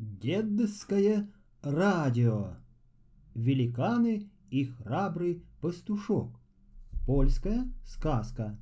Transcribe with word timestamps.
Дедское 0.00 1.30
радио. 1.60 2.54
Великаны 3.34 4.30
и 4.50 4.64
храбрый 4.64 5.44
пастушок. 5.60 6.40
Польская 7.04 7.70
сказка. 7.84 8.58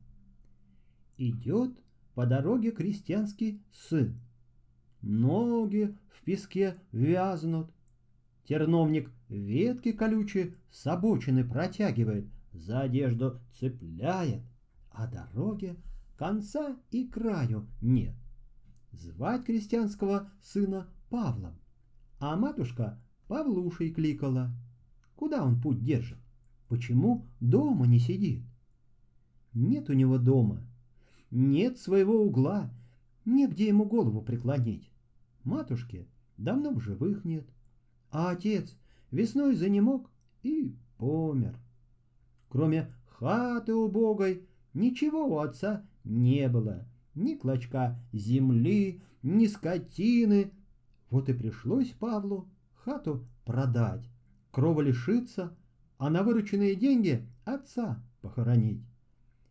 Идет 1.16 1.78
по 2.16 2.26
дороге 2.26 2.72
крестьянский 2.72 3.62
сын. 3.72 4.18
Ноги 5.00 5.96
в 6.08 6.24
песке 6.24 6.76
вязнут. 6.90 7.70
Терновник 8.42 9.08
ветки 9.28 9.92
колючие 9.92 10.56
с 10.72 10.88
обочины 10.88 11.48
протягивает, 11.48 12.26
за 12.52 12.80
одежду 12.80 13.38
цепляет, 13.52 14.42
а 14.90 15.06
дороге 15.06 15.76
конца 16.16 16.76
и 16.90 17.06
краю 17.06 17.68
нет. 17.80 18.16
Звать 18.90 19.44
крестьянского 19.44 20.32
сына 20.42 20.88
Павлом, 21.10 21.54
а 22.18 22.36
матушка 22.36 22.98
Павлушей 23.28 23.90
кликала. 23.90 24.50
Куда 25.16 25.44
он 25.44 25.60
путь 25.60 25.82
держит? 25.82 26.18
Почему 26.68 27.26
дома 27.40 27.86
не 27.86 27.98
сидит? 27.98 28.42
Нет 29.54 29.88
у 29.90 29.94
него 29.94 30.18
дома, 30.18 30.62
нет 31.30 31.78
своего 31.78 32.22
угла, 32.22 32.70
негде 33.24 33.68
ему 33.68 33.84
голову 33.84 34.22
преклонить. 34.22 34.90
Матушки 35.44 36.06
давно 36.36 36.72
в 36.72 36.80
живых 36.80 37.24
нет, 37.24 37.46
а 38.10 38.30
отец 38.30 38.76
весной 39.10 39.54
занемог 39.54 40.10
и 40.42 40.74
помер. 40.98 41.58
Кроме 42.48 42.92
хаты 43.06 43.74
убогой, 43.74 44.46
ничего 44.74 45.26
у 45.26 45.38
отца 45.38 45.86
не 46.04 46.48
было, 46.48 46.86
ни 47.14 47.34
клочка 47.34 47.98
земли, 48.12 49.02
ни 49.22 49.46
скотины, 49.46 50.52
вот 51.10 51.28
и 51.28 51.32
пришлось 51.32 51.90
Павлу 51.92 52.48
хату 52.74 53.26
продать, 53.44 54.08
крова 54.50 54.80
лишиться, 54.80 55.56
а 55.96 56.10
на 56.10 56.22
вырученные 56.22 56.74
деньги 56.74 57.26
отца 57.44 58.02
похоронить. 58.20 58.82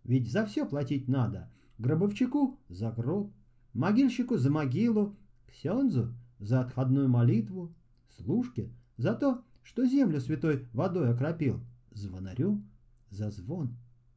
Ведь 0.03 0.31
за 0.31 0.45
все 0.45 0.65
платить 0.65 1.07
надо. 1.07 1.51
Гробовщику 1.77 2.57
за 2.69 2.91
гроб, 2.91 3.31
могильщику 3.73 4.37
за 4.37 4.49
могилу, 4.49 5.15
ксензу 5.47 6.13
за 6.39 6.61
отходную 6.61 7.09
молитву, 7.09 7.73
служке 8.17 8.71
за 8.97 9.13
то, 9.13 9.43
что 9.63 9.85
землю 9.85 10.19
святой 10.19 10.67
водой 10.73 11.11
окропил, 11.11 11.59
звонарю 11.91 12.63
за 13.09 13.29
звон 13.29 13.75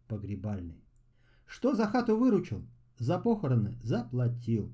погребальный. 0.09 0.83
Что 1.47 1.75
за 1.75 1.87
хату 1.87 2.17
выручил, 2.17 2.65
за 2.99 3.19
похороны 3.19 3.77
заплатил. 3.83 4.73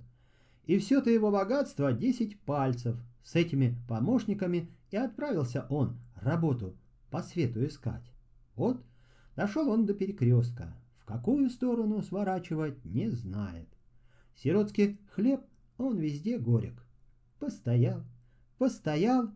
И 0.66 0.78
все-то 0.78 1.10
его 1.10 1.30
богатство 1.30 1.92
десять 1.92 2.38
пальцев. 2.40 2.96
С 3.22 3.34
этими 3.34 3.76
помощниками 3.88 4.70
и 4.90 4.96
отправился 4.96 5.66
он 5.68 5.98
работу 6.14 6.76
по 7.10 7.22
свету 7.22 7.64
искать. 7.64 8.04
Вот 8.54 8.84
дошел 9.34 9.68
он 9.68 9.86
до 9.86 9.94
перекрестка. 9.94 10.76
В 10.98 11.06
какую 11.06 11.50
сторону 11.50 12.02
сворачивать 12.02 12.84
не 12.84 13.10
знает. 13.10 13.68
Сиротский 14.34 14.98
хлеб, 15.12 15.40
он 15.78 15.98
везде 15.98 16.38
горек. 16.38 16.84
Постоял, 17.38 18.04
постоял 18.58 19.30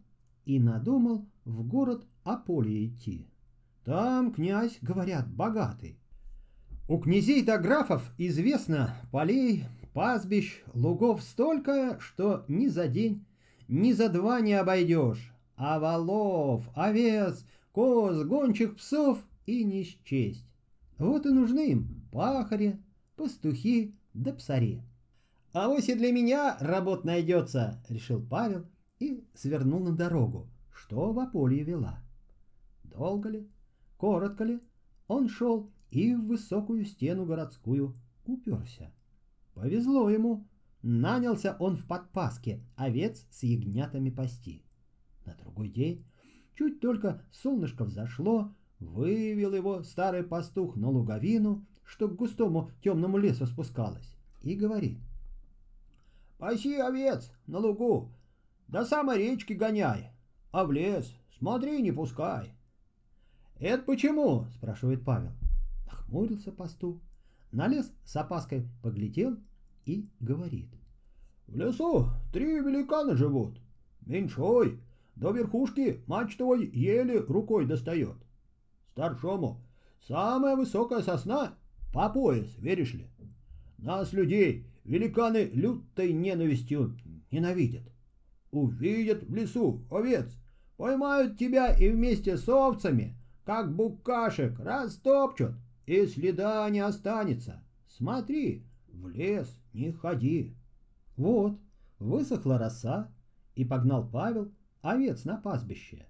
и 0.45 0.59
надумал 0.59 1.27
в 1.45 1.67
город 1.67 2.07
Аполе 2.25 2.87
идти. 2.87 3.29
Там 3.85 4.33
князь, 4.33 4.79
говорят, 4.83 5.29
богатый. 5.33 5.99
У 6.89 6.99
князей-то 6.99 7.59
графов 7.59 8.13
известно 8.19 8.97
полей, 9.13 9.65
пастбищ, 9.93 10.63
лугов 10.75 11.23
столько, 11.23 11.99
что 12.01 12.45
ни 12.49 12.69
за 12.69 12.89
день, 12.89 13.25
ни 13.69 13.93
за 13.93 14.09
два 14.09 14.41
не 14.41 14.55
обойдешь, 14.55 15.33
а 15.57 15.79
валов, 15.79 16.69
овец, 16.75 17.45
коз, 17.73 18.25
гончих 18.25 18.77
псов 18.77 19.19
и 19.47 19.65
не 19.65 19.85
счесть. 19.85 20.47
Вот 20.99 21.27
и 21.27 21.31
нужны 21.31 21.73
им 21.73 22.09
пахари, 22.13 22.79
пастухи 23.17 23.95
да 24.15 24.33
псари. 24.33 24.83
А 25.53 25.69
вось 25.69 25.89
и 25.89 25.95
для 25.95 26.13
меня 26.13 26.57
работ 26.61 27.05
найдется, 27.05 27.83
решил 27.89 28.25
Павел 28.25 28.67
и 29.01 29.25
свернул 29.35 29.81
на 29.81 29.93
дорогу, 29.93 30.49
что 30.73 31.13
в 31.13 31.19
Аполье 31.19 31.65
вела. 31.65 32.01
Долго 32.85 33.29
ли, 33.29 33.49
коротко 33.97 34.45
ли, 34.45 34.61
он 35.09 35.29
шел 35.29 35.71
и 35.91 36.15
в 36.15 36.27
высокую 36.27 36.85
стену 36.85 37.25
городскую 37.25 37.97
уперся. 38.27 38.93
Повезло 39.55 40.09
ему. 40.11 40.47
Нанялся 40.83 41.57
он 41.59 41.77
в 41.77 41.87
подпаске 41.87 42.65
овец 42.75 43.27
с 43.31 43.43
ягнятами 43.43 44.09
пасти. 44.09 44.65
На 45.27 45.35
другой 45.35 45.69
день, 45.69 46.07
чуть 46.55 46.81
только 46.81 47.23
солнышко 47.31 47.85
взошло, 47.85 48.55
вывел 48.79 49.55
его 49.55 49.83
старый 49.83 50.23
пастух 50.23 50.77
на 50.77 50.89
луговину, 50.89 51.67
что 51.85 52.09
к 52.09 52.17
густому 52.17 52.71
темному 52.83 53.19
лесу 53.19 53.47
спускалось, 53.47 54.17
и 54.41 54.55
говорит. 54.55 54.99
«Паси 56.39 56.77
овец 56.77 57.31
на 57.47 57.59
лугу, 57.59 58.11
до 58.69 58.87
самой 58.87 59.19
речки 59.19 59.53
гоняй, 59.53 60.13
а 60.51 60.65
в 60.65 60.73
лес 60.73 61.15
смотри, 61.39 61.83
не 61.83 61.93
пускай». 61.93 62.55
«Это 63.59 63.83
почему?»— 63.83 64.47
спрашивает 64.55 65.05
Павел. 65.05 65.33
Нахмурился 65.87 66.51
пастух, 66.51 67.03
на 67.53 67.69
лес 67.69 67.93
с 68.05 68.17
опаской 68.17 68.69
поглядел 68.83 69.37
и 69.85 70.09
говорит. 70.21 70.69
В 71.47 71.57
лесу 71.57 72.09
три 72.33 72.61
великана 72.61 73.17
живут. 73.17 73.59
Меньшой 74.07 74.81
до 75.17 75.33
верхушки 75.33 76.03
мачтовой 76.07 76.67
еле 76.67 77.21
рукой 77.21 77.67
достает. 77.67 78.17
Старшому 78.93 79.61
самая 80.07 80.57
высокая 80.57 81.03
сосна 81.03 81.55
по 81.93 82.09
пояс, 82.09 82.47
веришь 82.59 82.95
ли? 82.95 83.07
Нас, 83.79 84.13
людей, 84.13 84.67
великаны 84.85 85.51
лютой 85.53 86.13
ненавистью 86.13 86.97
ненавидят. 87.31 87.83
Увидят 88.51 89.25
в 89.25 89.35
лесу 89.35 89.85
овец, 89.91 90.31
поймают 90.77 91.39
тебя 91.39 91.73
и 91.73 91.91
вместе 91.91 92.37
с 92.37 92.49
овцами, 92.49 93.17
как 93.45 93.75
букашек, 93.75 94.59
растопчут, 94.59 95.53
и 95.91 96.07
следа 96.07 96.71
не 96.71 96.79
останется. 96.79 97.65
Смотри, 97.89 98.65
в 98.93 99.09
лес 99.09 99.61
не 99.73 99.91
ходи. 99.91 100.55
Вот, 101.17 101.59
высохла 101.99 102.59
роса, 102.59 103.11
и 103.57 103.65
погнал 103.65 104.09
Павел 104.09 104.53
овец 104.83 105.25
на 105.25 105.37
пастбище. 105.37 106.07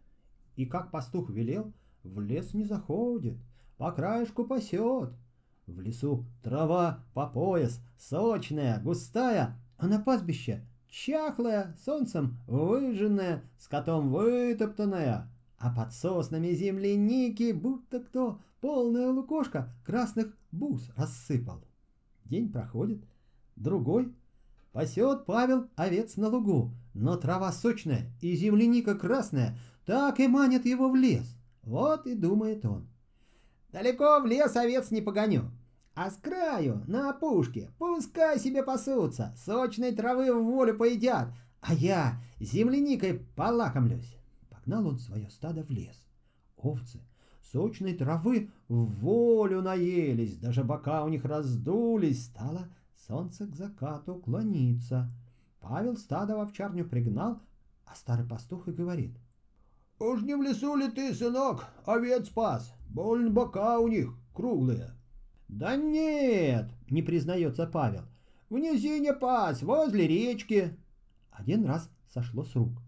И 0.56 0.66
как 0.66 0.90
пастух 0.90 1.30
велел, 1.30 1.72
в 2.04 2.20
лес 2.20 2.52
не 2.52 2.64
заходит, 2.64 3.38
по 3.78 3.90
краешку 3.90 4.44
пасет. 4.44 5.14
В 5.66 5.80
лесу 5.80 6.26
трава 6.42 7.02
по 7.14 7.26
пояс, 7.26 7.80
сочная, 7.96 8.80
густая, 8.82 9.58
а 9.78 9.86
на 9.86 9.98
пастбище 9.98 10.62
чахлая, 10.90 11.74
солнцем 11.82 12.36
выжженная, 12.46 13.44
скотом 13.58 14.10
вытоптанная, 14.10 15.30
а 15.60 15.70
под 15.70 15.92
соснами 15.92 16.52
земляники 16.52 17.52
будто 17.52 18.00
кто 18.00 18.40
полная 18.62 19.10
лукошка 19.10 19.72
красных 19.84 20.34
бус 20.50 20.90
рассыпал. 20.96 21.62
День 22.24 22.50
проходит, 22.50 23.04
другой. 23.56 24.12
Пасет 24.72 25.26
Павел 25.26 25.68
овец 25.76 26.16
на 26.16 26.28
лугу, 26.28 26.70
но 26.94 27.16
трава 27.16 27.52
сочная 27.52 28.10
и 28.22 28.34
земляника 28.36 28.94
красная, 28.94 29.58
так 29.84 30.18
и 30.18 30.28
манят 30.28 30.64
его 30.64 30.88
в 30.88 30.96
лес. 30.96 31.36
Вот 31.62 32.06
и 32.06 32.14
думает 32.14 32.64
он. 32.64 32.88
Далеко 33.70 34.20
в 34.20 34.26
лес 34.26 34.56
овец 34.56 34.90
не 34.90 35.02
погоню, 35.02 35.50
а 35.94 36.10
с 36.10 36.16
краю, 36.16 36.82
на 36.86 37.10
опушке, 37.10 37.70
пускай 37.78 38.38
себе 38.38 38.62
пасутся, 38.62 39.34
сочной 39.44 39.92
травы 39.92 40.32
в 40.32 40.42
волю 40.42 40.78
поедят, 40.78 41.28
а 41.60 41.74
я 41.74 42.14
земляникой 42.38 43.26
полакомлюсь. 43.36 44.19
Погнал 44.70 44.86
он 44.86 45.00
свое 45.00 45.28
стадо 45.30 45.64
в 45.64 45.70
лес. 45.70 46.06
Овцы 46.56 47.00
сочной 47.42 47.92
травы 47.92 48.50
в 48.68 48.84
волю 49.00 49.62
наелись, 49.62 50.36
даже 50.36 50.62
бока 50.62 51.02
у 51.04 51.08
них 51.08 51.24
раздулись, 51.24 52.26
стало 52.26 52.68
солнце 52.94 53.48
к 53.48 53.56
закату 53.56 54.14
клонится. 54.14 55.10
Павел 55.58 55.96
стадо 55.96 56.36
в 56.36 56.40
овчарню 56.42 56.88
пригнал, 56.88 57.40
а 57.84 57.96
старый 57.96 58.24
пастух 58.24 58.68
и 58.68 58.70
говорит. 58.70 59.18
«Уж 59.98 60.22
не 60.22 60.36
в 60.36 60.42
лесу 60.42 60.76
ли 60.76 60.88
ты, 60.88 61.14
сынок, 61.14 61.66
овец 61.84 62.28
спас? 62.28 62.72
Больно 62.88 63.30
бока 63.30 63.80
у 63.80 63.88
них 63.88 64.14
круглые». 64.32 64.92
«Да 65.48 65.74
нет!»— 65.74 66.70
не 66.88 67.02
признается 67.02 67.66
Павел. 67.66 68.04
«В 68.48 68.56
низине 68.56 69.14
пас, 69.14 69.62
возле 69.62 70.06
речки». 70.06 70.78
Один 71.32 71.64
раз 71.64 71.90
сошло 72.08 72.44
с 72.44 72.54
рук. 72.54 72.80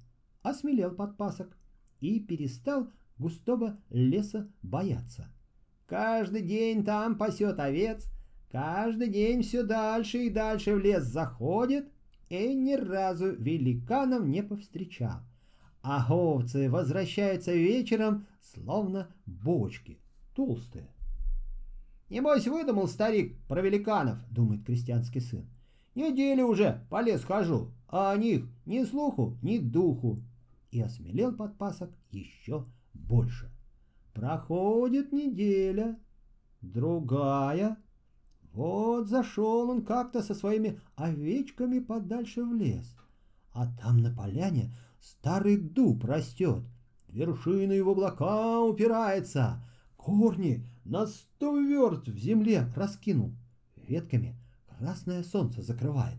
Осмелел 0.43 0.93
подпасок 0.93 1.56
и 2.02 2.19
перестал 2.19 2.90
густого 3.16 3.78
леса 3.88 4.49
бояться. 4.62 5.32
Каждый 5.87 6.43
день 6.43 6.84
там 6.84 7.16
пасет 7.16 7.58
овец, 7.60 8.06
каждый 8.50 9.08
день 9.08 9.43
все 9.43 9.62
дальше 9.62 10.26
и 10.26 10.31
дальше 10.31 10.75
в 10.75 10.81
лес 10.81 11.04
заходит 11.04 11.88
и 12.28 12.54
ни 12.54 12.75
разу 12.75 13.32
великанов 13.32 14.26
не 14.26 14.43
повстречал. 14.43 15.20
А 15.82 16.12
овцы 16.12 16.69
возвращаются 16.69 17.52
вечером, 17.52 18.26
словно 18.40 19.08
бочки, 19.26 19.98
толстые. 20.34 20.88
«Небось, 22.08 22.46
выдумал 22.46 22.88
старик 22.88 23.38
про 23.48 23.62
великанов»,— 23.62 24.19
думает 24.31 24.64
крестьянский 24.64 25.20
сын. 25.20 25.46
«Неделю 25.94 26.46
уже 26.46 26.84
по 26.90 27.00
лес 27.00 27.25
хожу, 27.25 27.70
а 27.88 28.12
о 28.12 28.16
них 28.16 28.44
ни 28.66 28.82
слуху, 28.84 29.38
ни 29.43 29.58
духу». 29.58 30.22
И 30.72 30.80
осмелел 30.80 31.32
подпасок 31.32 31.90
еще 32.10 32.66
больше. 32.94 33.50
Проходит 34.14 35.12
неделя, 35.12 35.98
другая. 36.62 37.76
Вот 38.54 39.06
зашел 39.06 39.69
он 39.69 39.84
как-то 39.84 40.22
со 40.22 40.34
своими 40.34 40.80
овечками 40.96 41.78
подальше 41.78 42.42
в 42.42 42.54
лес. 42.54 42.96
А 43.52 43.66
там 43.80 43.98
на 43.98 44.14
поляне 44.14 44.74
старый 44.98 45.58
дуб 45.58 46.04
растет, 46.04 46.64
вершина 47.08 47.72
его 47.72 47.92
облака 47.92 48.60
упирается, 48.60 49.62
корни 49.96 50.66
на 50.84 51.06
сто 51.06 51.58
верст 51.58 52.08
в 52.08 52.16
земле 52.16 52.72
раскинул, 52.74 53.32
ветками 53.76 54.36
красное 54.78 55.22
солнце 55.22 55.60
закрывает. 55.62 56.19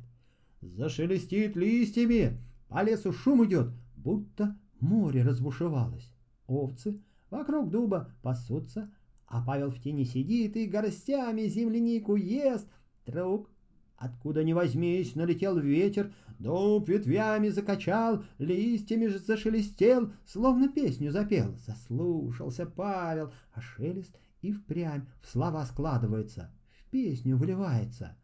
Зашелестит 0.61 1.55
листьями, 1.55 2.39
по 2.69 2.83
лесу 2.83 3.11
шум 3.11 3.45
идет, 3.45 3.73
будто 4.03 4.57
море 4.79 5.23
разбушевалось. 5.23 6.11
Овцы 6.47 7.01
вокруг 7.29 7.69
дуба 7.69 8.11
пасутся, 8.21 8.91
а 9.27 9.43
Павел 9.43 9.71
в 9.71 9.81
тени 9.81 10.03
сидит 10.03 10.55
и 10.55 10.67
горстями 10.67 11.43
землянику 11.47 12.15
ест. 12.15 12.67
Вдруг, 13.05 13.49
откуда 13.97 14.43
ни 14.43 14.53
возьмись, 14.53 15.15
налетел 15.15 15.57
ветер, 15.57 16.13
дуб 16.39 16.87
ветвями 16.87 17.49
закачал, 17.49 18.23
листьями 18.37 19.07
же 19.07 19.19
зашелестел, 19.19 20.11
словно 20.25 20.67
песню 20.67 21.11
запел. 21.11 21.55
Заслушался 21.65 22.65
Павел, 22.65 23.33
а 23.53 23.61
шелест 23.61 24.19
и 24.41 24.51
впрямь 24.51 25.05
в 25.21 25.27
слова 25.27 25.65
складывается, 25.65 26.51
в 26.69 26.89
песню 26.91 27.37
выливается. 27.37 28.17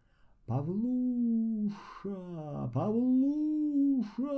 Павлуша, 0.50 2.18
Павлуша, 2.74 4.34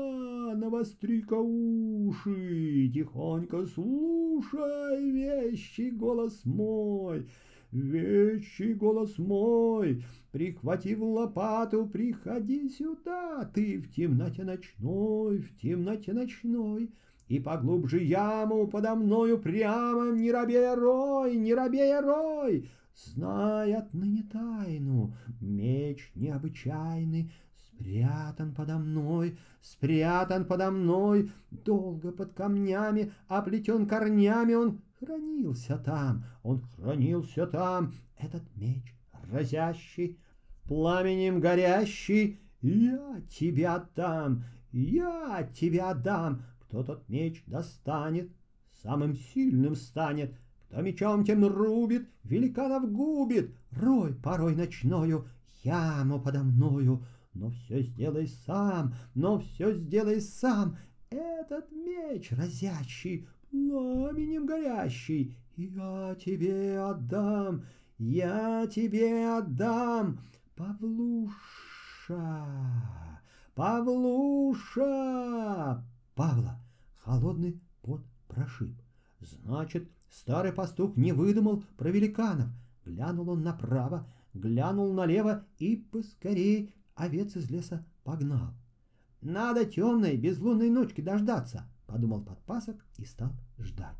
навостри-ка 0.57 1.39
уши, 1.39 2.91
тихонько 2.93 3.65
слушай 3.65 5.09
вещий 5.09 5.89
голос 5.91 6.41
мой, 6.43 7.29
вещий 7.71 8.73
голос 8.73 9.17
мой, 9.17 10.03
прихватив 10.33 11.01
лопату, 11.01 11.85
приходи 11.85 12.67
сюда, 12.67 13.49
ты 13.53 13.79
в 13.79 13.89
темноте 13.95 14.43
ночной, 14.43 15.37
в 15.37 15.57
темноте 15.61 16.11
ночной, 16.11 16.91
и 17.29 17.39
поглубже 17.39 18.03
яму 18.03 18.67
подо 18.67 18.95
мною 18.95 19.37
прямо 19.37 20.11
не 20.11 20.29
робея 20.29 20.75
рой, 20.75 21.37
не 21.37 21.53
робея 21.53 22.01
рой, 22.01 22.69
Знай 23.05 23.73
отныне 23.73 24.23
тайну, 24.31 25.13
меч 25.39 26.11
необычайный 26.13 27.31
Спрятан 27.55 28.53
подо 28.53 28.77
мной, 28.77 29.39
спрятан 29.61 30.45
подо 30.45 30.69
мной, 30.69 31.31
Долго 31.49 32.11
под 32.11 32.33
камнями, 32.33 33.11
оплетен 33.27 33.87
корнями. 33.87 34.53
Он 34.53 34.81
хранился 34.99 35.77
там, 35.77 36.25
он 36.43 36.61
хранился 36.61 37.47
там, 37.47 37.93
Этот 38.17 38.43
меч 38.55 38.95
разящий, 39.31 40.19
пламенем 40.67 41.39
горящий, 41.39 42.39
Я 42.61 43.21
тебя 43.29 43.75
отдам, 43.75 44.43
я 44.71 45.49
тебя 45.55 45.89
отдам, 45.89 46.43
Кто 46.61 46.83
тот 46.83 47.09
меч 47.09 47.43
достанет, 47.47 48.31
самым 48.83 49.15
сильным 49.15 49.75
станет, 49.75 50.35
кто 50.71 50.81
мечом 50.81 51.23
тем 51.25 51.45
рубит, 51.45 52.09
великанов 52.23 52.89
губит, 52.89 53.53
Рой 53.71 54.13
порой 54.13 54.55
ночною, 54.55 55.27
яму 55.63 56.21
подо 56.21 56.43
мною. 56.43 57.03
Но 57.33 57.49
все 57.49 57.81
сделай 57.81 58.29
сам, 58.45 58.93
но 59.13 59.39
все 59.39 59.73
сделай 59.73 60.21
сам. 60.21 60.77
Этот 61.09 61.69
меч 61.73 62.31
разящий, 62.31 63.27
пламенем 63.49 64.45
горящий, 64.45 65.35
Я 65.57 66.15
тебе 66.15 66.79
отдам, 66.79 67.65
я 67.97 68.65
тебе 68.67 69.27
отдам, 69.27 70.19
Павлуша, 70.55 71.33
Павлуша. 73.55 74.93
Павла 76.15 76.57
холодный 77.03 77.59
пот 77.81 78.01
прошиб. 78.29 78.73
Значит, 79.19 79.89
Старый 80.11 80.51
пастух 80.51 80.97
не 80.97 81.13
выдумал 81.13 81.63
про 81.77 81.89
великанов. 81.89 82.49
Глянул 82.85 83.29
он 83.29 83.43
направо, 83.43 84.05
глянул 84.33 84.93
налево 84.93 85.45
и 85.57 85.77
поскорей 85.77 86.75
овец 86.95 87.35
из 87.37 87.49
леса 87.49 87.85
погнал. 88.03 88.53
«Надо 89.21 89.65
темной, 89.65 90.17
безлунной 90.17 90.69
ночки 90.69 90.99
дождаться»,— 90.99 91.65
подумал 91.87 92.21
подпасок 92.21 92.83
и 92.97 93.05
стал 93.05 93.31
ждать. 93.57 93.95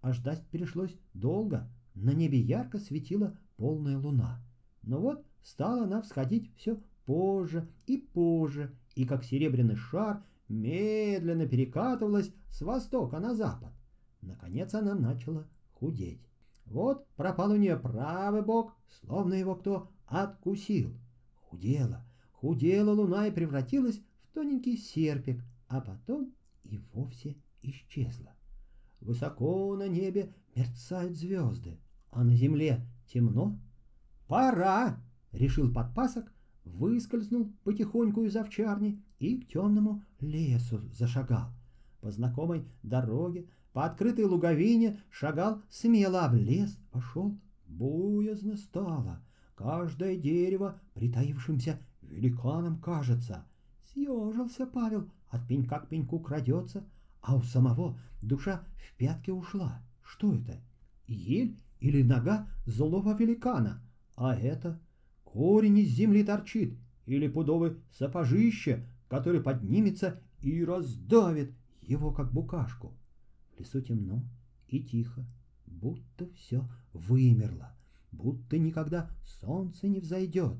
А 0.00 0.12
ждать 0.12 0.42
пришлось 0.50 0.96
долго. 1.12 1.68
На 1.94 2.12
небе 2.12 2.40
ярко 2.40 2.78
светила 2.78 3.36
полная 3.56 3.98
луна. 3.98 4.40
Но 4.82 5.00
вот 5.00 5.26
стала 5.42 5.84
она 5.84 6.00
всходить 6.00 6.50
все 6.56 6.80
позже 7.04 7.68
и 7.86 7.98
позже, 7.98 8.74
и 8.94 9.04
как 9.04 9.24
серебряный 9.24 9.76
шар 9.76 10.22
медленно 10.48 11.46
перекатывалась 11.46 12.32
с 12.48 12.62
востока 12.62 13.18
на 13.18 13.34
запад. 13.34 13.72
Наконец 14.26 14.74
она 14.74 14.94
начала 14.94 15.46
худеть. 15.74 16.20
Вот 16.66 17.06
пропал 17.14 17.52
у 17.52 17.56
нее 17.56 17.76
правый 17.76 18.42
бок, 18.42 18.74
словно 19.00 19.34
его 19.34 19.54
кто 19.54 19.88
откусил. 20.06 20.92
Худела, 21.44 22.04
худела 22.32 22.90
луна 22.92 23.28
и 23.28 23.30
превратилась 23.30 24.00
в 24.24 24.34
тоненький 24.34 24.76
серпик, 24.76 25.44
а 25.68 25.80
потом 25.80 26.34
и 26.64 26.78
вовсе 26.92 27.36
исчезла. 27.62 28.34
Высоко 29.00 29.76
на 29.76 29.86
небе 29.86 30.34
мерцают 30.56 31.16
звезды, 31.16 31.78
а 32.10 32.24
на 32.24 32.34
земле 32.34 32.84
темно. 33.06 33.56
«Пора!»— 34.26 35.00
решил 35.32 35.72
подпасок, 35.72 36.32
выскользнул 36.64 37.52
потихоньку 37.62 38.24
из 38.24 38.34
овчарни 38.34 39.00
и 39.20 39.38
к 39.38 39.46
темному 39.46 40.02
лесу 40.18 40.80
зашагал. 40.92 41.52
По 42.00 42.10
знакомой 42.10 42.64
дороге 42.82 43.46
по 43.76 43.84
открытой 43.84 44.24
луговине 44.24 45.02
шагал 45.10 45.60
смело, 45.68 46.24
а 46.24 46.30
в 46.30 46.34
лес 46.34 46.78
пошел 46.92 47.38
боязно 47.66 48.56
стало. 48.56 49.20
Каждое 49.54 50.16
дерево 50.16 50.80
притаившимся 50.94 51.78
великаном 52.00 52.78
кажется. 52.78 53.44
Съежился 53.92 54.66
Павел, 54.66 55.10
от 55.28 55.46
пенька 55.46 55.80
к 55.80 55.90
пеньку 55.90 56.20
крадется, 56.20 56.86
а 57.20 57.36
у 57.36 57.42
самого 57.42 57.98
душа 58.22 58.64
в 58.78 58.96
пятки 58.96 59.28
ушла. 59.28 59.82
Что 60.02 60.34
это? 60.34 60.58
Ель 61.06 61.60
или 61.78 62.02
нога 62.02 62.48
злого 62.64 63.14
великана? 63.14 63.82
А 64.16 64.34
это 64.34 64.80
корень 65.22 65.80
из 65.80 65.88
земли 65.88 66.24
торчит, 66.24 66.78
или 67.04 67.28
пудовый 67.28 67.76
сапожище, 67.92 68.86
который 69.10 69.42
поднимется 69.42 70.18
и 70.40 70.64
раздавит 70.64 71.52
его, 71.82 72.10
как 72.10 72.32
букашку. 72.32 72.94
В 73.56 73.60
лесу 73.60 73.80
темно 73.80 74.22
и 74.68 74.80
тихо, 74.80 75.24
будто 75.66 76.28
все 76.34 76.68
вымерло, 76.92 77.74
будто 78.12 78.58
никогда 78.58 79.10
солнце 79.24 79.88
не 79.88 80.00
взойдет. 80.00 80.58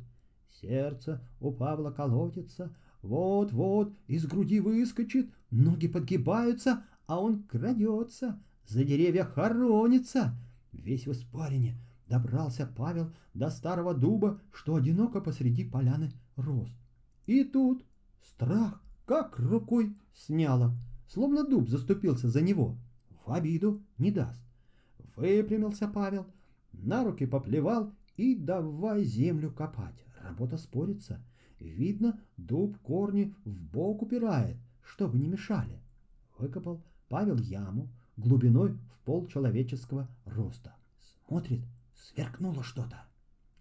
Сердце 0.48 1.22
у 1.38 1.52
Павла 1.52 1.90
колотится, 1.90 2.74
вот-вот 3.02 3.94
из 4.06 4.26
груди 4.26 4.60
выскочит, 4.60 5.30
ноги 5.50 5.88
подгибаются, 5.88 6.84
а 7.06 7.20
он 7.20 7.42
крадется, 7.42 8.40
за 8.66 8.82
деревья 8.82 9.24
хоронится. 9.24 10.34
Весь 10.72 11.06
в 11.06 11.12
испарине 11.12 11.76
добрался 12.08 12.66
Павел 12.66 13.12
до 13.34 13.50
старого 13.50 13.92
дуба, 13.92 14.40
что 14.52 14.76
одиноко 14.76 15.20
посреди 15.20 15.64
поляны 15.64 16.12
рос. 16.36 16.70
И 17.26 17.44
тут 17.44 17.84
страх 18.22 18.82
как 19.04 19.38
рукой 19.38 19.94
сняло, 20.14 20.74
словно 21.06 21.46
дуб 21.46 21.68
заступился 21.68 22.28
за 22.28 22.40
него 22.40 22.78
обиду 23.32 23.82
не 23.98 24.10
даст. 24.10 24.40
Выпрямился 25.16 25.88
Павел, 25.88 26.26
на 26.72 27.04
руки 27.04 27.26
поплевал 27.26 27.92
и 28.16 28.34
давай 28.34 29.04
землю 29.04 29.50
копать. 29.50 30.04
Работа 30.22 30.56
спорится. 30.58 31.20
Видно, 31.58 32.20
дуб 32.36 32.76
корни 32.78 33.34
в 33.44 33.50
бок 33.50 34.02
упирает, 34.02 34.56
чтобы 34.82 35.18
не 35.18 35.28
мешали. 35.28 35.80
Выкопал 36.38 36.82
Павел 37.08 37.38
яму 37.38 37.88
глубиной 38.16 38.72
в 38.72 38.98
пол 39.04 39.26
человеческого 39.26 40.08
роста. 40.24 40.74
Смотрит, 41.26 41.62
сверкнуло 41.94 42.62
что-то. 42.62 43.04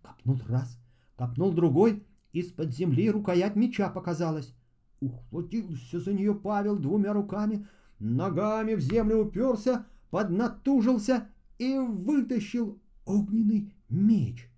Копнул 0.01 0.39
раз, 0.47 0.77
копнул 1.15 1.53
другой, 1.53 2.03
из-под 2.33 2.73
земли 2.73 3.09
рукоять 3.09 3.55
меча 3.55 3.89
показалась. 3.89 4.53
Ухватился 4.99 5.99
за 5.99 6.13
нее 6.13 6.33
Павел 6.33 6.77
двумя 6.77 7.13
руками, 7.13 7.67
ногами 7.99 8.75
в 8.75 8.79
землю 8.79 9.25
уперся, 9.25 9.85
поднатужился 10.09 11.27
и 11.57 11.77
вытащил 11.77 12.79
огненный 13.05 13.73
меч. 13.89 14.49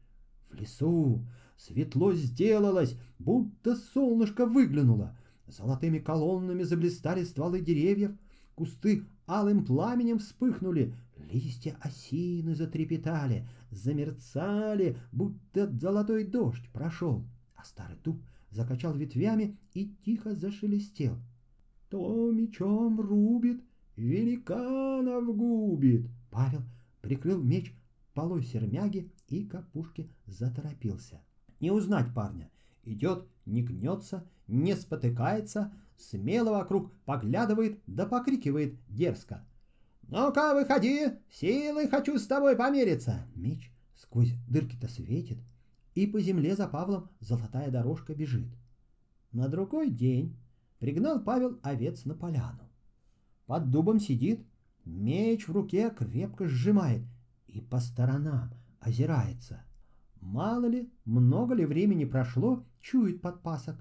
В 0.49 0.55
лесу 0.55 1.25
светло 1.57 2.13
сделалось, 2.13 2.97
будто 3.19 3.75
солнышко 3.75 4.45
выглянуло. 4.45 5.17
Золотыми 5.47 5.99
колоннами 5.99 6.63
заблистали 6.63 7.23
стволы 7.23 7.61
деревьев, 7.61 8.11
кусты 8.55 9.05
алым 9.27 9.65
пламенем 9.65 10.19
вспыхнули, 10.19 10.93
листья 11.31 11.77
осины 11.81 12.55
затрепетали, 12.55 13.47
замерцали, 13.71 14.97
будто 15.11 15.71
золотой 15.71 16.25
дождь 16.25 16.69
прошел, 16.71 17.25
а 17.55 17.63
старый 17.63 17.97
дуб 18.03 18.21
закачал 18.49 18.93
ветвями 18.93 19.57
и 19.73 19.93
тихо 20.03 20.35
зашелестел. 20.35 21.17
То 21.89 22.31
мечом 22.31 22.99
рубит, 22.99 23.63
великанов 23.95 25.35
губит. 25.35 26.07
Павел 26.29 26.61
прикрыл 27.01 27.41
меч 27.41 27.73
полой 28.13 28.43
сермяги 28.43 29.11
и 29.27 29.45
капушки 29.45 30.09
заторопился. 30.25 31.21
Не 31.59 31.71
узнать 31.71 32.13
парня. 32.13 32.49
Идет, 32.83 33.27
не 33.45 33.63
гнется, 33.63 34.27
не 34.47 34.75
спотыкается, 34.75 35.73
смело 35.97 36.51
вокруг 36.51 36.91
поглядывает 37.05 37.79
да 37.87 38.05
покрикивает 38.05 38.75
дерзко. 38.87 39.45
«Ну-ка, 40.09 40.53
выходи! 40.53 41.09
Силой 41.29 41.87
хочу 41.89 42.17
с 42.17 42.27
тобой 42.27 42.55
помериться!» 42.55 43.27
Меч 43.35 43.71
сквозь 43.95 44.33
дырки-то 44.47 44.87
светит, 44.87 45.37
и 45.95 46.07
по 46.07 46.21
земле 46.21 46.55
за 46.55 46.67
Павлом 46.67 47.09
золотая 47.19 47.71
дорожка 47.71 48.13
бежит. 48.13 48.47
На 49.31 49.49
другой 49.49 49.89
день 49.89 50.37
пригнал 50.79 51.19
Павел 51.19 51.59
овец 51.63 52.05
на 52.05 52.13
поляну. 52.13 52.69
Под 53.45 53.69
дубом 53.71 53.99
сидит, 53.99 54.45
меч 54.85 55.47
в 55.47 55.51
руке 55.51 55.89
крепко 55.89 56.47
сжимает 56.47 57.03
и 57.47 57.61
по 57.61 57.79
сторонам 57.79 58.51
озирается. 58.79 59.63
Мало 60.21 60.65
ли, 60.65 60.89
много 61.05 61.55
ли 61.55 61.65
времени 61.65 62.05
прошло, 62.05 62.65
чует 62.81 63.21
подпасок. 63.21 63.77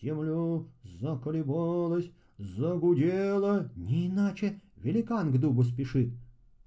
Землю 0.00 0.68
заколебалась, 0.82 2.10
загудела, 2.38 3.70
не 3.76 4.08
иначе 4.08 4.60
великан 4.76 5.32
к 5.32 5.38
дубу 5.38 5.62
спешит. 5.62 6.12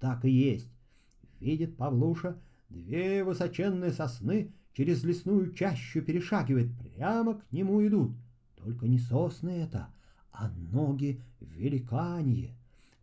Так 0.00 0.24
и 0.24 0.30
есть. 0.30 0.68
Видит 1.40 1.76
Павлуша, 1.76 2.40
две 2.68 3.22
высоченные 3.22 3.92
сосны 3.92 4.52
через 4.72 5.04
лесную 5.04 5.52
чащу 5.52 6.02
перешагивает, 6.02 6.70
прямо 6.78 7.34
к 7.34 7.52
нему 7.52 7.86
идут. 7.86 8.12
Только 8.68 8.86
не 8.86 8.98
сосны 8.98 9.48
это, 9.48 9.88
а 10.30 10.50
ноги 10.50 11.22
великанье. 11.40 12.54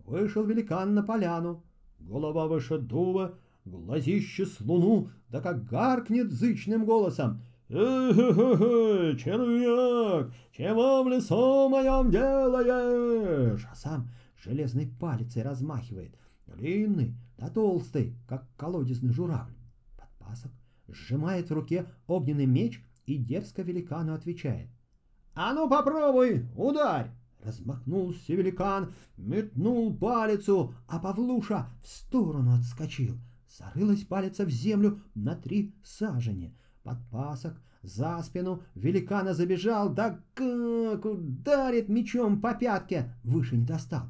Вышел 0.05 0.45
великан 0.45 0.93
на 0.93 1.01
поляну, 1.01 1.63
голова 1.99 2.45
выше 2.45 2.77
дуба, 2.77 3.39
глазище 3.65 4.45
с 4.45 4.61
луну, 4.61 5.09
да 5.29 5.41
как 5.41 5.65
гаркнет 5.65 6.31
зычным 6.31 6.85
голосом. 6.85 7.41
«Э-хе-хе, 7.69 9.17
червяк, 9.17 10.31
чего 10.51 11.01
в 11.01 11.07
лесу 11.07 11.67
моем 11.67 12.11
делаешь?» 12.11 13.65
А 13.71 13.73
сам 13.73 14.11
железной 14.37 14.85
палицей 14.85 15.41
размахивает, 15.41 16.15
длинный 16.45 17.15
да 17.39 17.49
толстый, 17.49 18.13
как 18.27 18.45
колодезный 18.55 19.11
журавль. 19.11 19.57
Подпасок 19.97 20.51
сжимает 20.89 21.49
в 21.49 21.53
руке 21.53 21.87
огненный 22.05 22.45
меч 22.45 22.83
и 23.07 23.17
дерзко 23.17 23.63
великану 23.63 24.13
отвечает. 24.13 24.69
«А 25.35 25.53
ну 25.53 25.69
попробуй, 25.69 26.47
ударь!» 26.55 27.11
Размахнулся 27.43 28.33
великан, 28.33 28.93
метнул 29.17 29.95
палицу, 29.95 30.73
а 30.87 30.97
Павлуша 30.97 31.67
в 31.83 31.87
сторону 31.87 32.55
отскочил— 32.55 33.15
Зарылась 33.57 34.03
палец 34.03 34.39
в 34.39 34.49
землю 34.49 34.99
на 35.13 35.35
три 35.35 35.73
сажени. 35.81 36.53
Подпасок 36.83 37.55
за 37.81 38.21
спину 38.21 38.63
великана 38.75 39.33
забежал, 39.33 39.89
да 39.89 40.19
как 40.33 41.05
ударит 41.05 41.87
мечом 41.87 42.41
по 42.41 42.53
пятке, 42.53 43.13
выше 43.23 43.55
не 43.55 43.65
достал. 43.65 44.03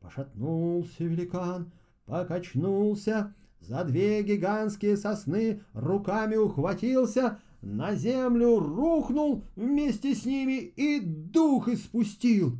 Пошатнулся 0.00 1.04
великан, 1.04 1.72
покачнулся, 2.06 3.34
за 3.60 3.84
две 3.84 4.22
гигантские 4.22 4.96
сосны 4.96 5.62
руками 5.74 6.36
ухватился, 6.36 7.38
на 7.74 7.94
землю 7.94 8.58
рухнул 8.58 9.44
вместе 9.56 10.14
с 10.14 10.24
ними 10.24 10.58
и 10.58 11.00
дух 11.00 11.68
испустил. 11.68 12.58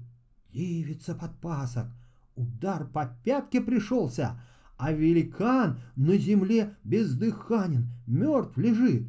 Дивится 0.53 1.15
подпасок, 1.15 1.87
удар 2.35 2.87
по 2.87 3.07
пятке 3.25 3.61
пришелся— 3.61 4.41
а 4.79 4.93
великан 4.93 5.81
на 5.97 6.17
земле 6.19 6.77
бездыханен, 6.85 7.87
мертв 8.07 8.57
лежит. 8.59 9.09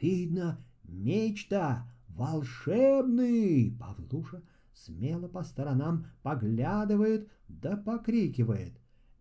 Видно, 0.00 0.58
меч-то 0.84 1.84
волшебный. 2.08 3.76
Павлуша 3.78 4.42
смело 4.74 5.28
по 5.28 5.42
сторонам 5.42 6.06
поглядывает 6.22 7.28
да 7.48 7.76
покрикивает. 7.76 8.74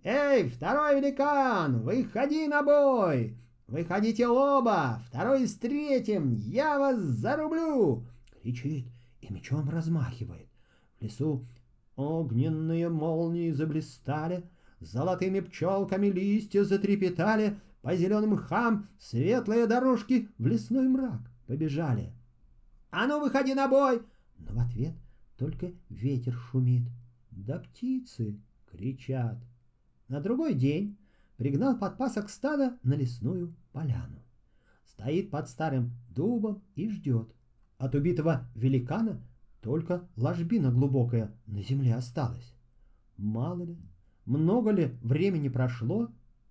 «Эй, 0.03 0.50
второй 0.50 1.01
великан, 1.01 1.81
выходи 1.81 2.47
на 2.47 2.63
бой! 2.63 3.38
Выходите 3.67 4.25
оба, 4.27 5.01
второй 5.07 5.45
с 5.45 5.55
третьим, 5.55 6.33
я 6.36 6.79
вас 6.79 7.00
зарублю!» 7.00 8.05
Кричит 8.41 8.88
и 9.19 9.33
мечом 9.33 9.69
размахивает. 9.69 10.47
В 10.97 11.03
лесу 11.03 11.45
огненные 11.97 12.88
молнии 12.88 13.51
заблистали, 13.51 14.50
золотыми 14.79 15.41
пчелками 15.41 16.07
листья 16.07 16.63
затрепетали, 16.63 17.59
по 17.81 17.95
зеленым 17.95 18.31
мхам 18.31 18.88
светлые 19.00 19.67
дорожки 19.67 20.29
в 20.38 20.47
лесной 20.47 20.88
мрак 20.88 21.21
побежали. 21.45 22.13
«А 22.89 23.05
ну, 23.05 23.19
выходи 23.19 23.53
на 23.53 23.67
бой!» 23.67 24.01
Но 24.38 24.53
в 24.53 24.59
ответ 24.59 24.93
только 25.38 25.74
ветер 25.89 26.33
шумит, 26.33 26.83
да 27.31 27.59
птицы 27.59 28.39
кричат. 28.71 29.38
На 30.07 30.21
другой 30.21 30.53
день 30.53 30.97
пригнал 31.38 31.77
подпасок 31.77 32.29
стада 32.29 32.77
на 32.84 32.94
лесную 32.94 33.56
поляну. 33.72 34.22
Стоит 34.86 35.29
под 35.29 35.48
старым 35.48 35.91
дубом 36.10 36.63
и 36.75 36.89
ждет. 36.89 37.34
От 37.77 37.96
убитого 37.96 38.50
великана 38.56 39.22
только 39.62 40.08
ложбина 40.15 40.72
глубокая 40.72 41.32
на 41.46 41.62
земле 41.62 41.96
осталась. 41.96 42.53
Мало 43.17 43.63
ли, 43.63 43.77
много 44.25 44.72
ли 44.72 44.98
времени 45.01 45.50
прошло, 45.50 46.10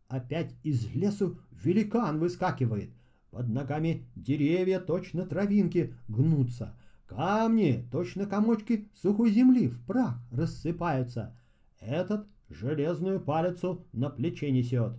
опять 0.08 0.54
из 0.62 0.86
лесу 0.94 1.38
великан 1.50 2.18
выскакивает. 2.18 2.90
Под 3.30 3.48
ногами 3.48 4.06
деревья 4.14 4.80
точно 4.80 5.26
травинки 5.26 5.94
гнутся. 6.08 6.74
Камни, 7.06 7.86
точно 7.92 8.26
комочки 8.26 8.88
сухой 8.94 9.30
земли, 9.30 9.68
в 9.68 9.80
прах 9.84 10.18
рассыпаются. 10.30 11.36
Этот 11.80 12.26
железную 12.48 13.20
палицу 13.20 13.84
на 13.92 14.10
плече 14.10 14.50
несет. 14.50 14.92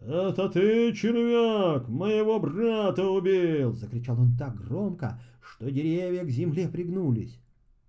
«Это 0.00 0.48
ты, 0.50 0.92
червяк, 0.92 1.88
моего 1.88 2.38
брата 2.38 3.08
убил!»— 3.08 3.72
закричал 3.74 4.20
он 4.20 4.36
так 4.36 4.56
громко, 4.56 5.20
что 5.40 5.70
деревья 5.70 6.24
к 6.24 6.30
земле 6.30 6.68
пригнулись. 6.68 7.40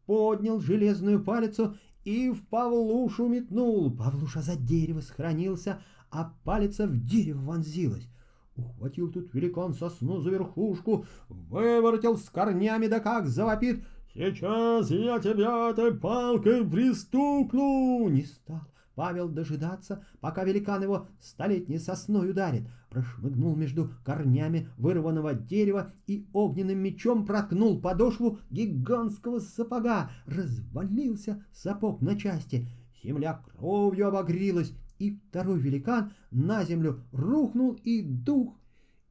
Поднял 0.06 0.60
железную 0.60 1.24
палицу 1.24 1.76
и 2.06 2.30
в 2.30 2.48
Павлушу 2.48 3.28
метнул. 3.28 3.92
Павлуша 3.92 4.42
за 4.42 4.56
дерево 4.56 5.02
схоронился, 5.02 5.82
а 6.12 6.34
палец 6.44 6.78
в 6.80 7.06
дерево 7.06 7.42
вонзилась. 7.42 8.08
Ухватил 8.56 9.12
тут 9.12 9.34
великан 9.34 9.74
сосну 9.74 10.22
за 10.22 10.30
верхушку, 10.30 11.06
выворотил 11.28 12.18
с 12.18 12.30
корнями, 12.30 12.88
да 12.88 13.00
как 13.00 13.28
завопит. 13.28 13.84
«Сейчас 14.14 14.90
я 14.92 15.20
тебя 15.20 15.72
этой 15.72 15.94
палкой 15.94 16.64
пристукну!» 16.66 18.08
Не 18.08 18.22
стал 18.22 18.62
Павел 18.96 19.28
дожидаться, 19.28 20.04
пока 20.22 20.46
великан 20.46 20.82
его 20.82 21.08
столетней 21.20 21.80
сосной 21.80 22.32
ударит, 22.32 22.64
прошмыгнул 22.90 23.56
между 23.56 23.92
корнями 24.06 24.70
вырванного 24.78 25.34
дерева 25.34 25.94
и 26.08 26.26
огненным 26.32 26.80
мечом 26.80 27.26
проткнул 27.26 27.82
подошву 27.82 28.40
гигантского 28.50 29.40
сапога. 29.40 30.12
Развалился 30.26 31.46
сапог 31.52 32.02
на 32.02 32.18
части, 32.18 32.70
земля 33.04 33.44
кровью 33.46 34.08
обогрелась, 34.08 34.74
и 34.98 35.20
второй 35.28 35.60
великан 35.60 36.14
на 36.32 36.64
землю 36.64 37.04
рухнул 37.12 37.74
и 37.84 38.02
дух 38.02 38.58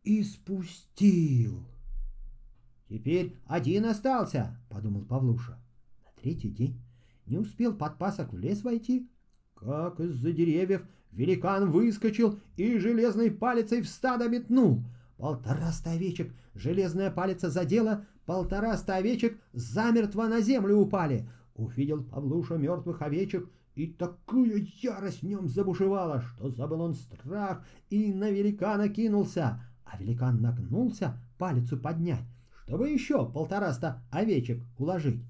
испустил. 0.02 1.62
«Теперь 2.88 3.36
один 3.46 3.84
остался»,— 3.84 4.58
подумал 4.70 5.04
Павлуша. 5.04 5.58
На 6.04 6.22
третий 6.22 6.50
день 6.50 6.80
не 7.26 7.36
успел 7.36 7.74
подпасок 7.74 8.32
в 8.32 8.38
лес 8.38 8.62
войти, 8.62 9.10
как 9.64 9.98
из-за 9.98 10.32
деревьев 10.32 10.82
великан 11.12 11.70
выскочил 11.70 12.38
и 12.56 12.78
железной 12.78 13.30
палицей 13.30 13.80
в 13.80 13.88
стадо 13.88 14.28
метнул. 14.28 14.84
Полтораста 15.16 15.92
овечек 15.92 16.32
железная 16.54 17.10
палица 17.10 17.48
задела, 17.50 18.04
полтораста 18.26 18.96
овечек 18.96 19.38
замертво 19.52 20.24
на 20.24 20.40
землю 20.40 20.76
упали. 20.76 21.28
Увидел 21.54 22.02
Павлуша 22.02 22.56
мертвых 22.56 23.00
овечек, 23.00 23.48
и 23.74 23.86
такая 23.86 24.66
ярость 24.82 25.22
в 25.22 25.26
нем 25.26 25.48
забушевала, 25.48 26.20
что 26.20 26.50
забыл 26.50 26.82
он 26.82 26.94
страх 26.94 27.64
и 27.90 28.12
на 28.12 28.30
великана 28.30 28.88
кинулся. 28.88 29.62
А 29.84 29.96
великан 29.98 30.40
нагнулся 30.42 31.16
палицу 31.38 31.76
поднять, 31.76 32.24
чтобы 32.64 32.90
еще 32.90 33.24
полтораста 33.30 34.02
овечек 34.10 34.62
уложить. 34.78 35.22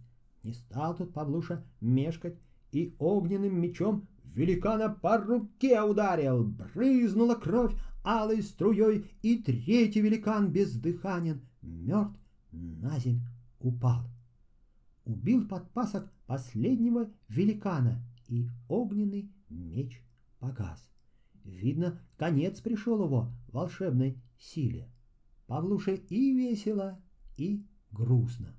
Не 0.42 0.52
стал 0.54 0.94
тут 0.96 1.12
Павлуша 1.12 1.62
мешкать 1.80 2.36
и 2.72 2.94
огненным 2.98 3.60
мечом 3.60 4.06
великана 4.34 4.90
по 4.90 5.18
руке 5.18 5.80
ударил. 5.80 6.44
Брызнула 6.44 7.34
кровь 7.34 7.74
алой 8.02 8.42
струей, 8.42 9.10
и 9.22 9.38
третий 9.38 10.00
великан 10.00 10.52
бездыханен, 10.52 11.40
мертв, 11.62 12.18
на 12.52 12.98
земь 12.98 13.20
упал. 13.60 14.04
Убил 15.04 15.46
подпасок 15.46 16.10
последнего 16.26 17.10
великана, 17.28 18.02
и 18.28 18.48
огненный 18.68 19.30
меч 19.48 20.02
погас. 20.38 20.90
Видно, 21.44 22.00
конец 22.16 22.60
пришел 22.60 23.04
его 23.04 23.32
волшебной 23.48 24.18
силе. 24.38 24.88
Павлуше 25.46 25.96
и 25.96 26.34
весело, 26.34 26.98
и 27.36 27.66
грустно. 27.90 28.54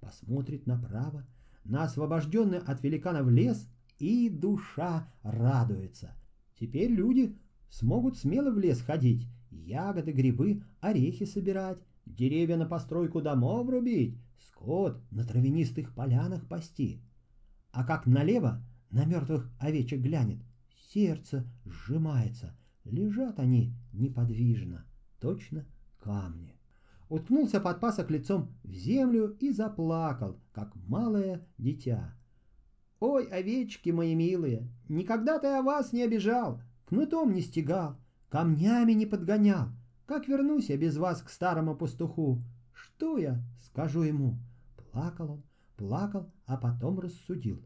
Посмотрит 0.00 0.66
направо, 0.66 1.26
на 1.64 1.84
освобожденный 1.84 2.58
от 2.58 2.82
великанов 2.82 3.28
лес, 3.28 3.68
и 3.98 4.28
душа 4.28 5.08
радуется. 5.22 6.14
Теперь 6.58 6.90
люди 6.90 7.36
смогут 7.68 8.16
смело 8.16 8.50
в 8.50 8.58
лес 8.58 8.80
ходить, 8.80 9.26
ягоды, 9.50 10.12
грибы, 10.12 10.62
орехи 10.80 11.24
собирать, 11.24 11.78
деревья 12.06 12.56
на 12.56 12.66
постройку 12.66 13.20
домов 13.20 13.68
рубить, 13.68 14.18
скот 14.48 15.00
на 15.10 15.24
травянистых 15.24 15.94
полянах 15.94 16.46
пасти. 16.48 17.00
А 17.70 17.84
как 17.84 18.06
налево 18.06 18.64
на 18.90 19.04
мертвых 19.04 19.50
овечек 19.58 20.00
глянет, 20.00 20.38
сердце 20.90 21.44
сжимается, 21.64 22.56
лежат 22.84 23.38
они 23.38 23.74
неподвижно, 23.92 24.86
точно 25.20 25.66
камни. 25.98 26.54
Уткнулся 27.08 27.60
подпасок 27.60 28.10
лицом 28.10 28.54
в 28.64 28.72
землю 28.72 29.36
и 29.40 29.50
заплакал, 29.50 30.40
как 30.52 30.74
малое 30.76 31.46
дитя. 31.56 32.17
«Ой, 33.00 33.26
овечки 33.26 33.90
мои 33.90 34.14
милые, 34.14 34.68
никогда 34.88 35.38
ты 35.38 35.46
о 35.48 35.62
вас 35.62 35.92
не 35.92 36.02
обижал, 36.02 36.60
кнутом 36.86 37.32
не 37.32 37.40
стегал, 37.40 37.96
камнями 38.28 38.92
не 38.92 39.06
подгонял. 39.06 39.68
Как 40.06 40.26
вернусь 40.26 40.70
я 40.70 40.76
без 40.76 40.96
вас 40.96 41.22
к 41.22 41.30
старому 41.30 41.76
пастуху? 41.76 42.42
Что 42.72 43.18
я 43.18 43.42
скажу 43.60 44.02
ему?» 44.02 44.38
Плакал 44.92 45.30
он, 45.32 45.42
плакал, 45.76 46.32
а 46.46 46.56
потом 46.56 46.98
рассудил. 46.98 47.62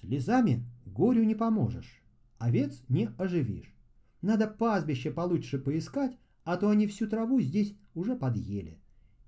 Слезами 0.00 0.64
горю 0.84 1.24
не 1.24 1.34
поможешь, 1.34 2.02
овец 2.38 2.82
не 2.88 3.08
оживишь. 3.16 3.74
Надо 4.22 4.46
пастбище 4.46 5.10
получше 5.10 5.58
поискать, 5.58 6.16
а 6.44 6.56
то 6.56 6.68
они 6.68 6.86
всю 6.86 7.06
траву 7.08 7.40
здесь 7.40 7.76
уже 7.94 8.16
подъели. 8.16 8.78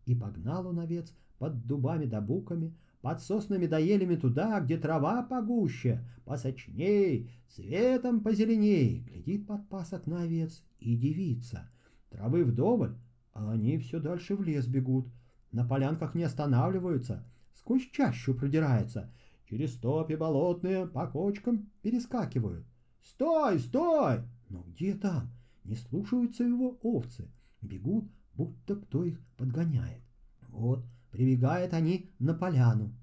И 0.04 0.14
погнал 0.14 0.66
он 0.66 0.80
овец 0.80 1.12
под 1.38 1.66
дубами 1.66 2.06
да 2.06 2.20
буками, 2.20 2.76
под 3.06 3.22
соснами 3.22 3.66
да 3.66 3.78
елями 3.78 4.16
туда, 4.16 4.58
где 4.58 4.76
трава 4.76 5.22
погуще, 5.22 6.04
посочней, 6.24 7.30
цветом 7.48 8.20
позеленей. 8.20 9.04
Глядит 9.04 9.46
подпасок 9.46 10.08
на 10.08 10.22
овец 10.22 10.64
и 10.80 10.96
дивится. 10.96 11.70
Травы 12.10 12.42
вдоволь, 12.42 12.96
а 13.32 13.52
они 13.52 13.78
все 13.78 14.00
дальше 14.00 14.34
в 14.34 14.42
лес 14.42 14.66
бегут. 14.66 15.06
На 15.52 15.64
полянках 15.64 16.16
не 16.16 16.24
останавливаются, 16.24 17.24
сквозь 17.54 17.88
чащу 17.92 18.34
продираются, 18.34 19.08
через 19.48 19.74
топи 19.74 20.16
болотные 20.16 20.88
по 20.88 21.06
кочкам 21.06 21.70
перескакивают. 21.82 22.66
«Стой, 23.04 23.60
стой!» 23.60 24.22
Но 24.48 24.64
где 24.66 24.94
там? 24.94 25.30
Не 25.62 25.76
слушаются 25.76 26.42
его 26.42 26.76
овцы, 26.82 27.30
бегут, 27.62 28.10
будто 28.34 28.74
кто 28.74 29.04
их 29.04 29.20
подгоняет. 29.36 30.02
Вот, 30.48 30.84
прибегают 31.16 31.72
они 31.72 32.10
на 32.18 32.34
поляну. 32.34 32.94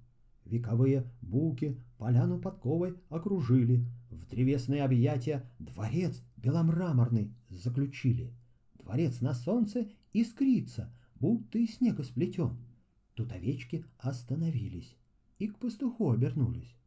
Вековые 0.46 1.10
буки 1.24 1.82
поляну 1.98 2.40
подковой 2.40 2.96
окружили, 3.10 3.88
в 4.12 4.28
древесные 4.28 4.84
объятия 4.84 5.50
дворец 5.58 6.22
беломраморный 6.38 7.34
заключили. 7.50 8.32
Дворец 8.76 9.20
на 9.22 9.34
солнце 9.34 9.90
искрится, 10.12 10.94
будто 11.16 11.58
из 11.58 11.78
снега 11.78 12.04
сплетен. 12.04 12.56
Тут 13.16 13.32
овечки 13.32 13.84
остановились 13.98 14.96
и 15.40 15.48
к 15.48 15.58
пастуху 15.58 16.12
обернулись. 16.12 16.78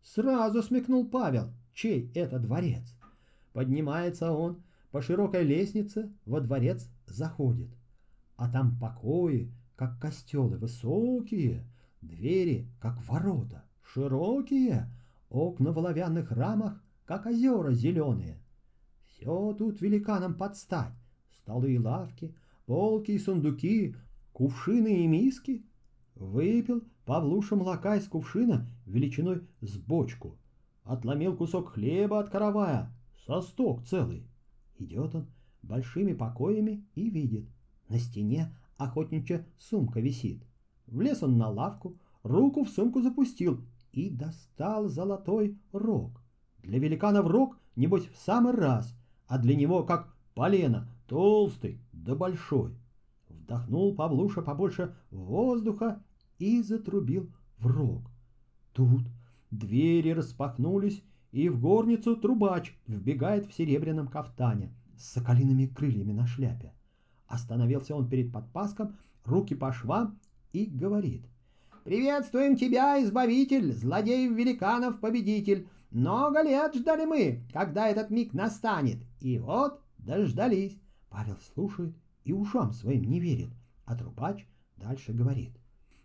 Сразу 0.00 0.62
смекнул 0.62 1.08
Павел, 1.08 1.52
чей 1.74 2.12
это 2.14 2.38
дворец. 2.38 2.84
Поднимается 3.52 4.30
он 4.30 4.62
по 4.92 5.02
широкой 5.02 5.42
лестнице, 5.42 6.12
во 6.24 6.40
дворец 6.40 6.88
заходит. 7.06 7.70
А 8.36 8.48
там 8.48 8.78
покои, 8.78 9.52
как 9.76 9.98
костелы, 9.98 10.58
высокие, 10.58 11.66
двери, 12.00 12.68
как 12.80 13.02
ворота, 13.06 13.64
широкие, 13.82 14.90
окна 15.28 15.72
в 15.72 15.78
оловянных 15.78 16.30
рамах, 16.32 16.82
как 17.04 17.26
озера 17.26 17.72
зеленые. 17.72 18.38
Все 19.06 19.54
тут 19.54 19.80
великанам 19.80 20.34
подстать. 20.34 20.94
Столы 21.38 21.74
и 21.74 21.78
лавки, 21.78 22.34
полки 22.66 23.12
и 23.12 23.18
сундуки, 23.18 23.96
кувшины 24.32 25.04
и 25.04 25.06
миски. 25.06 25.64
Выпил 26.14 26.84
Павлуша 27.04 27.56
молока 27.56 27.96
из 27.96 28.06
кувшина 28.06 28.68
величиной 28.86 29.42
с 29.60 29.76
бочку. 29.76 30.38
Отломил 30.84 31.36
кусок 31.36 31.70
хлеба 31.70 32.20
от 32.20 32.30
каравая, 32.30 32.92
состок 33.26 33.84
целый. 33.86 34.26
Идет 34.78 35.14
он 35.14 35.26
большими 35.62 36.12
покоями 36.12 36.84
и 36.94 37.10
видит. 37.10 37.48
На 37.88 37.98
стене 37.98 38.54
охотничья 38.84 39.46
сумка 39.58 40.00
висит. 40.00 40.42
Влез 40.86 41.22
он 41.22 41.38
на 41.38 41.48
лавку, 41.48 41.96
руку 42.22 42.64
в 42.64 42.68
сумку 42.70 43.02
запустил 43.02 43.64
и 43.92 44.10
достал 44.10 44.88
золотой 44.88 45.58
рог. 45.72 46.20
Для 46.62 46.78
великана 46.78 47.22
в 47.22 47.26
рог, 47.26 47.58
небось, 47.76 48.08
в 48.08 48.16
самый 48.16 48.52
раз, 48.52 48.94
а 49.26 49.38
для 49.38 49.54
него 49.54 49.82
как 49.84 50.14
полено, 50.34 50.88
толстый 51.06 51.80
да 51.92 52.14
большой. 52.14 52.76
Вдохнул 53.28 53.94
Павлуша 53.94 54.42
побольше 54.42 54.94
воздуха 55.10 56.02
и 56.38 56.62
затрубил 56.62 57.30
в 57.58 57.66
рог. 57.66 58.10
Тут 58.72 59.02
двери 59.50 60.10
распахнулись, 60.10 61.02
и 61.30 61.48
в 61.48 61.60
горницу 61.60 62.16
трубач 62.16 62.76
вбегает 62.86 63.46
в 63.46 63.54
серебряном 63.54 64.08
кафтане 64.08 64.74
с 64.96 65.12
соколиными 65.12 65.66
крыльями 65.66 66.12
на 66.12 66.26
шляпе. 66.26 66.72
Остановился 67.32 67.96
он 67.96 68.10
перед 68.10 68.30
подпаском, 68.30 68.94
руки 69.24 69.54
по 69.54 69.72
швам 69.72 70.18
и 70.52 70.66
говорит. 70.66 71.24
«Приветствуем 71.82 72.56
тебя, 72.56 73.02
избавитель, 73.02 73.72
злодеев-великанов, 73.72 75.00
победитель! 75.00 75.66
Много 75.90 76.42
лет 76.42 76.74
ждали 76.74 77.06
мы, 77.06 77.42
когда 77.50 77.88
этот 77.88 78.10
миг 78.10 78.34
настанет, 78.34 78.98
и 79.20 79.38
вот 79.38 79.80
дождались!» 79.96 80.76
Павел 81.08 81.38
слушает 81.54 81.94
и 82.24 82.34
ушам 82.34 82.74
своим 82.74 83.04
не 83.04 83.18
верит, 83.18 83.48
а 83.86 83.96
трубач 83.96 84.46
дальше 84.76 85.14
говорит. 85.14 85.52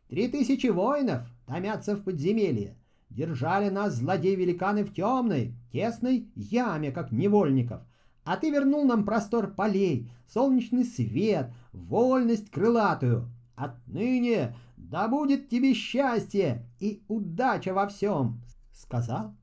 «Три 0.08 0.30
тысячи 0.30 0.68
воинов 0.68 1.28
томятся 1.46 1.98
в 1.98 2.04
подземелье, 2.04 2.78
Держали 3.10 3.68
нас 3.68 3.96
злодеи-великаны 3.96 4.86
в 4.86 4.94
темной, 4.94 5.54
тесной 5.74 6.30
яме, 6.36 6.92
как 6.94 7.12
невольников. 7.12 7.82
А 8.28 8.36
ты 8.36 8.52
вернул 8.52 8.84
нам 8.84 9.06
простор 9.06 9.54
полей, 9.54 10.12
солнечный 10.28 10.84
свет, 10.84 11.50
вольность 11.72 12.52
крылатую. 12.52 13.30
Отныне 13.56 14.54
да 14.76 15.08
будет 15.08 15.48
тебе 15.48 15.74
счастье 15.74 16.66
и 16.82 17.02
удача 17.08 17.74
во 17.74 17.88
всем!» 17.88 18.42
Сказал, 18.74 19.34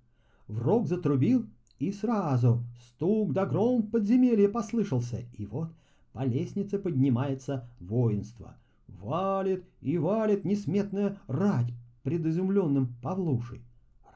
в 0.48 0.60
рог 0.60 0.86
затрубил, 0.86 1.46
и 1.78 1.92
сразу 1.92 2.62
стук 2.86 3.32
да 3.32 3.46
гром 3.46 3.84
подземелья 3.84 4.50
послышался, 4.50 5.24
и 5.32 5.46
вот 5.46 5.70
по 6.12 6.22
лестнице 6.26 6.78
поднимается 6.78 7.66
воинство. 7.80 8.54
Валит 8.86 9.64
и 9.80 9.96
валит 9.96 10.44
несметная 10.44 11.18
рать 11.26 11.72
пред 12.02 12.26
изумленным 12.26 12.94
Павлушей. 13.02 13.64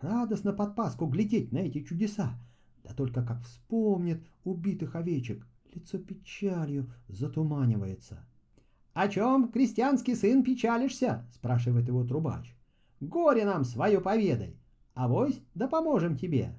Радостно 0.03 0.53
под 0.53 0.77
Пасху 0.77 1.07
глядеть 1.07 1.53
на 1.53 1.59
эти 1.59 1.83
чудеса. 1.83 2.39
Да 2.85 2.95
только 2.95 3.23
как 3.23 3.43
вспомнит 3.43 4.27
убитых 4.45 4.95
овечек, 4.95 5.47
лицо 5.73 5.99
печалью 5.99 6.91
затуманивается. 7.09 8.25
«О 8.95 9.09
чем, 9.09 9.53
крестьянский 9.53 10.17
сын, 10.17 10.43
печалишься?»— 10.43 11.25
спрашивает 11.33 11.87
его 11.87 12.05
трубач. 12.05 12.55
«Горе 13.01 13.45
нам 13.45 13.65
свое 13.65 14.01
поведай, 14.01 14.57
а 14.95 15.07
вось 15.07 15.41
да 15.55 15.69
поможем 15.69 16.17
тебе». 16.17 16.57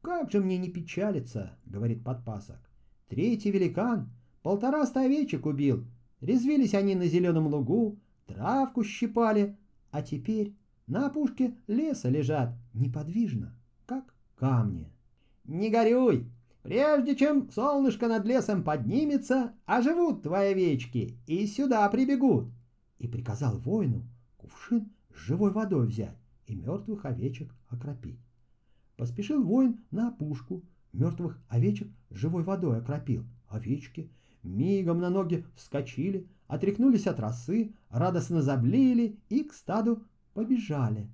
«Как 0.00 0.30
же 0.30 0.40
мне 0.40 0.58
не 0.58 0.70
печалиться?»— 0.70 1.58
говорит 1.66 2.04
подпасок. 2.04 2.60
«Третий 3.08 3.50
великан 3.50 4.12
полтораста 4.42 5.00
овечек 5.00 5.46
убил. 5.46 5.84
Резвились 6.20 6.74
они 6.74 6.94
на 6.94 7.06
зеленом 7.06 7.48
лугу, 7.48 7.98
травку 8.26 8.84
щипали, 8.84 9.56
а 9.90 10.02
теперь 10.02 10.54
на 10.86 11.08
опушке 11.08 11.56
леса 11.66 12.08
лежат 12.08 12.54
неподвижно, 12.74 13.58
как 13.86 14.14
камни. 14.36 14.92
Не 15.46 15.70
горюй, 15.70 16.28
прежде 16.62 17.14
чем 17.14 17.50
солнышко 17.50 18.08
над 18.08 18.24
лесом 18.24 18.64
поднимется, 18.64 19.54
оживут 19.64 20.22
твои 20.22 20.52
овечки 20.52 21.16
и 21.26 21.46
сюда 21.46 21.88
прибегут. 21.88 22.48
И 22.98 23.06
приказал 23.06 23.58
воину 23.58 24.04
кувшин 24.36 24.90
с 25.14 25.18
живой 25.18 25.52
водой 25.52 25.86
взять 25.86 26.16
и 26.46 26.56
мертвых 26.56 27.04
овечек 27.04 27.54
окропить. 27.68 28.18
Поспешил 28.96 29.44
воин 29.44 29.84
на 29.90 30.08
опушку, 30.08 30.64
мертвых 30.92 31.38
овечек 31.48 31.88
живой 32.10 32.42
водой 32.42 32.78
окропил. 32.78 33.24
Овечки 33.48 34.10
мигом 34.42 34.98
на 34.98 35.10
ноги 35.10 35.44
вскочили, 35.54 36.28
отряхнулись 36.48 37.06
от 37.06 37.20
росы, 37.20 37.74
радостно 37.90 38.42
заблеяли 38.42 39.20
и 39.28 39.44
к 39.44 39.52
стаду 39.52 40.02
побежали. 40.34 41.08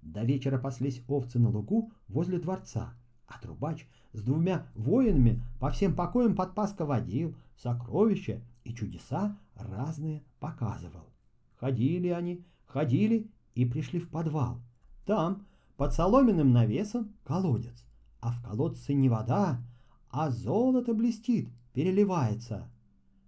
До 0.00 0.22
вечера 0.22 0.58
паслись 0.58 1.02
овцы 1.08 1.38
на 1.38 1.50
лугу 1.50 1.92
возле 2.08 2.38
дворца, 2.38 2.94
а 3.26 3.38
трубач 3.38 3.86
с 4.12 4.22
двумя 4.22 4.66
воинами 4.74 5.42
по 5.60 5.70
всем 5.70 5.94
покоям 5.94 6.34
подпаска 6.34 6.84
водил, 6.84 7.34
сокровища 7.56 8.40
и 8.64 8.74
чудеса 8.74 9.36
разные 9.54 10.22
показывал. 10.40 11.06
Ходили 11.56 12.08
они, 12.08 12.44
ходили 12.66 13.30
и 13.54 13.64
пришли 13.64 14.00
в 14.00 14.08
подвал. 14.08 14.60
Там, 15.06 15.46
под 15.76 15.92
соломенным 15.92 16.52
навесом, 16.52 17.14
колодец, 17.24 17.84
а 18.20 18.32
в 18.32 18.42
колодце 18.42 18.94
не 18.94 19.08
вода, 19.08 19.62
а 20.10 20.30
золото 20.30 20.94
блестит, 20.94 21.48
переливается. 21.72 22.68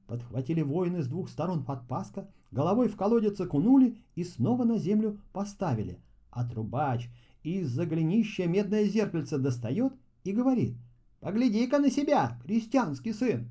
Подхватили 0.07 0.63
воины 0.63 1.03
с 1.03 1.07
двух 1.07 1.29
сторон 1.29 1.65
подпаска, 1.65 2.29
головой 2.51 2.89
в 2.89 2.97
колодец 2.97 3.39
окунули 3.41 3.99
и 4.15 4.25
снова 4.25 4.65
на 4.65 4.79
землю 4.79 5.21
поставили. 5.33 6.01
А 6.31 6.45
трубач 6.45 7.11
из-за 7.57 7.87
голенища 7.87 8.47
медное 8.47 8.85
зеркальце 8.85 9.39
достает 9.39 9.93
и 10.25 10.33
говорит 10.33 10.77
«Погляди-ка 11.21 11.79
на 11.79 11.91
себя, 11.91 12.39
крестьянский 12.45 13.13
сын!» 13.13 13.49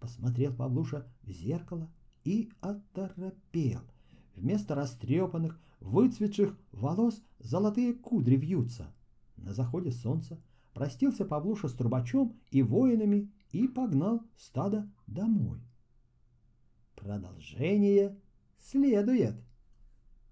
Посмотрел 0.00 0.54
Павлуша 0.54 1.06
в 1.22 1.30
зеркало 1.30 1.90
и 2.24 2.50
оторопел. 2.60 3.80
Вместо 4.34 4.74
растрепанных, 4.74 5.58
выцветших 5.80 6.58
волос 6.72 7.22
золотые 7.38 7.94
кудри 7.94 8.36
вьются. 8.36 8.92
На 9.36 9.54
заходе 9.54 9.90
солнца 9.90 10.38
простился 10.74 11.24
Павлуша 11.24 11.68
с 11.68 11.72
трубачом 11.72 12.36
и 12.50 12.62
воинами 12.62 13.30
и 13.52 13.66
погнал 13.66 14.22
стадо 14.36 14.90
домой. 15.06 15.60
Продолжение 16.96 18.18
следует. 18.58 19.45